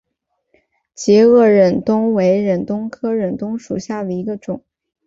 [0.95, 4.63] 截萼忍冬为忍冬科忍冬属下的一个种。